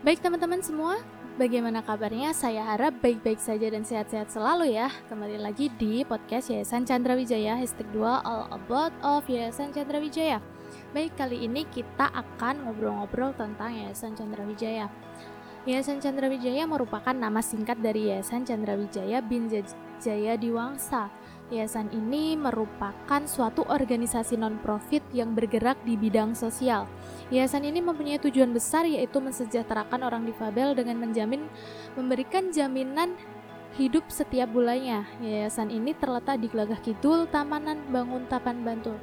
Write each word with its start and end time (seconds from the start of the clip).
Baik 0.00 0.24
teman-teman 0.24 0.64
semua, 0.64 0.96
bagaimana 1.36 1.84
kabarnya? 1.84 2.32
Saya 2.32 2.64
harap 2.64 3.04
baik-baik 3.04 3.36
saja 3.36 3.68
dan 3.68 3.84
sehat-sehat 3.84 4.32
selalu 4.32 4.72
ya. 4.72 4.88
Kembali 5.12 5.36
lagi 5.36 5.68
di 5.76 6.08
podcast 6.08 6.48
Yayasan 6.48 6.88
Chandra 6.88 7.12
Wijaya 7.12 7.52
hashtag 7.60 7.84
2 7.92 8.00
All 8.00 8.48
About 8.48 8.96
of 9.04 9.28
Yayasan 9.28 9.76
Chandra 9.76 10.00
Wijaya. 10.00 10.40
Baik, 10.96 11.20
kali 11.20 11.44
ini 11.44 11.68
kita 11.68 12.08
akan 12.16 12.64
ngobrol-ngobrol 12.64 13.36
tentang 13.36 13.76
Yayasan 13.76 14.16
Chandra 14.16 14.40
Wijaya. 14.48 14.88
Yayasan 15.68 16.00
Chandra 16.00 16.32
Wijaya 16.32 16.64
merupakan 16.64 17.12
nama 17.12 17.44
singkat 17.44 17.76
dari 17.84 18.08
Yayasan 18.08 18.48
Chandra 18.48 18.80
Wijaya 18.80 19.20
bin 19.20 19.52
Jaya 20.00 20.32
Diwangsa 20.40 21.12
Yayasan 21.50 21.90
ini 21.90 22.38
merupakan 22.38 23.22
suatu 23.26 23.66
organisasi 23.66 24.38
non-profit 24.38 25.02
yang 25.10 25.34
bergerak 25.34 25.82
di 25.82 25.98
bidang 25.98 26.38
sosial. 26.38 26.86
Yayasan 27.34 27.66
ini 27.66 27.82
mempunyai 27.82 28.22
tujuan 28.22 28.54
besar 28.54 28.86
yaitu 28.86 29.18
mensejahterakan 29.18 30.06
orang 30.06 30.22
difabel 30.22 30.78
dengan 30.78 31.02
menjamin 31.02 31.50
memberikan 31.98 32.54
jaminan 32.54 33.18
hidup 33.74 34.06
setiap 34.14 34.46
bulannya. 34.54 35.02
Yayasan 35.18 35.74
ini 35.74 35.90
terletak 35.98 36.38
di 36.38 36.46
Gelagah 36.46 36.78
Kidul, 36.86 37.26
Tamanan 37.26 37.82
Bangun 37.90 38.30
Tapan 38.30 38.62
Bantul. 38.62 38.98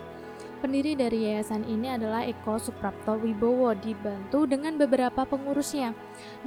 Pendiri 0.57 0.97
dari 0.97 1.29
yayasan 1.29 1.69
ini 1.69 1.85
adalah 1.85 2.25
Eko 2.25 2.57
Suprapto 2.57 3.13
Wibowo 3.13 3.77
dibantu 3.77 4.49
dengan 4.49 4.73
beberapa 4.73 5.21
pengurusnya. 5.21 5.93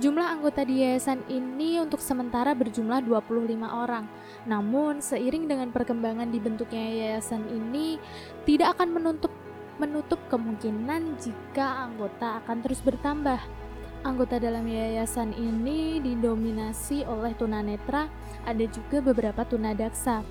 Jumlah 0.02 0.34
anggota 0.34 0.66
di 0.66 0.82
yayasan 0.82 1.22
ini 1.30 1.78
untuk 1.78 2.02
sementara 2.02 2.50
berjumlah 2.50 3.06
25 3.06 3.70
orang. 3.70 4.10
Namun 4.50 4.98
seiring 4.98 5.46
dengan 5.46 5.70
perkembangan 5.70 6.26
dibentuknya 6.26 6.90
yayasan 6.90 7.46
ini 7.54 8.02
tidak 8.50 8.74
akan 8.74 8.98
menutup 8.98 9.30
menutup 9.78 10.18
kemungkinan 10.26 11.14
jika 11.22 11.86
anggota 11.86 12.42
akan 12.42 12.66
terus 12.66 12.82
bertambah. 12.82 13.38
Anggota 14.02 14.42
dalam 14.42 14.66
yayasan 14.66 15.30
ini 15.38 16.02
didominasi 16.02 17.06
oleh 17.06 17.30
tunanetra, 17.38 18.10
ada 18.42 18.64
juga 18.66 18.98
beberapa 19.06 19.46
tunadaksa. 19.46 20.26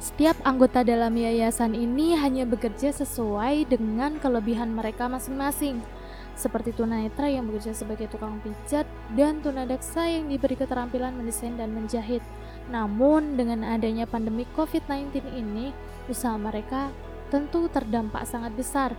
Setiap 0.00 0.32
anggota 0.48 0.80
dalam 0.80 1.12
yayasan 1.12 1.76
ini 1.76 2.16
hanya 2.16 2.48
bekerja 2.48 2.88
sesuai 2.88 3.68
dengan 3.68 4.16
kelebihan 4.16 4.72
mereka 4.72 5.12
masing-masing. 5.12 5.84
Seperti 6.32 6.72
tunanetra 6.72 7.28
yang 7.28 7.44
bekerja 7.44 7.76
sebagai 7.76 8.08
tukang 8.08 8.40
pijat 8.40 8.88
dan 9.12 9.44
tunadaksa 9.44 10.08
yang 10.08 10.32
diberi 10.32 10.56
keterampilan 10.56 11.12
mendesain 11.12 11.52
dan 11.60 11.76
menjahit. 11.76 12.24
Namun 12.72 13.36
dengan 13.36 13.60
adanya 13.60 14.08
pandemi 14.08 14.48
COVID-19 14.56 15.20
ini, 15.36 15.76
usaha 16.08 16.32
mereka 16.40 16.88
tentu 17.28 17.68
terdampak 17.68 18.24
sangat 18.24 18.56
besar. 18.56 18.96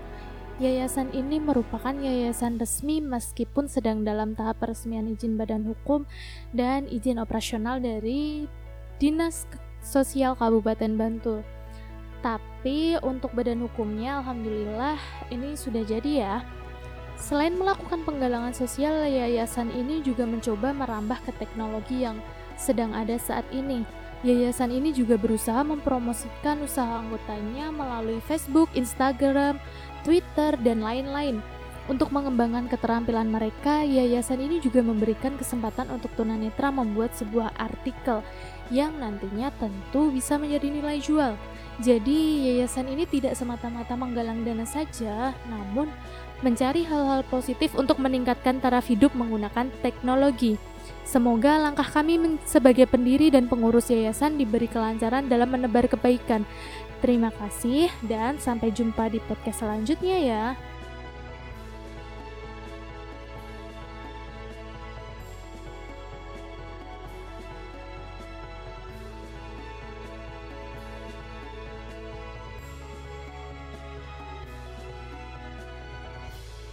Yayasan 0.61 1.09
ini 1.17 1.41
merupakan 1.41 1.97
yayasan 1.97 2.61
resmi 2.61 3.01
meskipun 3.01 3.65
sedang 3.65 4.05
dalam 4.05 4.37
tahap 4.37 4.61
peresmian 4.61 5.09
izin 5.09 5.33
badan 5.33 5.65
hukum 5.65 6.05
dan 6.53 6.85
izin 6.85 7.17
operasional 7.17 7.81
dari 7.81 8.45
Dinas 9.01 9.49
Sosial 9.81 10.37
Kabupaten 10.37 10.93
Bantul. 10.93 11.41
Tapi 12.21 13.01
untuk 13.01 13.33
badan 13.33 13.65
hukumnya 13.65 14.21
alhamdulillah 14.21 15.01
ini 15.33 15.57
sudah 15.57 15.81
jadi 15.81 16.11
ya. 16.21 16.35
Selain 17.17 17.53
melakukan 17.53 18.01
penggalangan 18.01 18.53
sosial, 18.53 19.05
yayasan 19.05 19.69
ini 19.73 20.01
juga 20.01 20.25
mencoba 20.25 20.73
merambah 20.73 21.21
ke 21.25 21.33
teknologi 21.37 22.05
yang 22.05 22.17
sedang 22.57 22.93
ada 22.93 23.17
saat 23.17 23.45
ini. 23.49 23.85
Yayasan 24.21 24.69
ini 24.69 24.93
juga 24.93 25.17
berusaha 25.17 25.65
mempromosikan 25.65 26.61
usaha 26.61 27.01
anggotanya 27.01 27.73
melalui 27.73 28.21
Facebook, 28.25 28.69
Instagram, 28.77 29.57
Twitter, 30.05 30.53
dan 30.61 30.85
lain-lain. 30.85 31.41
Untuk 31.91 32.07
mengembangkan 32.15 32.71
keterampilan 32.71 33.27
mereka, 33.27 33.83
yayasan 33.83 34.39
ini 34.39 34.63
juga 34.63 34.79
memberikan 34.79 35.35
kesempatan 35.35 35.91
untuk 35.91 36.07
tunanetra 36.15 36.71
membuat 36.71 37.11
sebuah 37.19 37.51
artikel 37.59 38.23
yang 38.71 38.95
nantinya 38.95 39.51
tentu 39.59 40.07
bisa 40.07 40.39
menjadi 40.39 40.71
nilai 40.71 41.03
jual. 41.03 41.35
Jadi, 41.83 42.47
yayasan 42.47 42.87
ini 42.95 43.03
tidak 43.03 43.35
semata-mata 43.35 43.99
menggalang 43.99 44.47
dana 44.47 44.63
saja, 44.63 45.35
namun 45.51 45.91
mencari 46.39 46.87
hal-hal 46.87 47.27
positif 47.27 47.75
untuk 47.75 47.99
meningkatkan 47.99 48.63
taraf 48.63 48.87
hidup 48.87 49.11
menggunakan 49.11 49.67
teknologi. 49.83 50.55
Semoga 51.03 51.59
langkah 51.59 51.83
kami 51.91 52.39
sebagai 52.47 52.87
pendiri 52.87 53.35
dan 53.35 53.51
pengurus 53.51 53.91
yayasan 53.91 54.39
diberi 54.39 54.71
kelancaran 54.71 55.27
dalam 55.27 55.51
menebar 55.51 55.91
kebaikan. 55.91 56.47
Terima 57.03 57.35
kasih 57.35 57.91
dan 58.07 58.39
sampai 58.39 58.71
jumpa 58.71 59.11
di 59.11 59.19
podcast 59.19 59.59
selanjutnya 59.59 60.17
ya. 60.23 60.45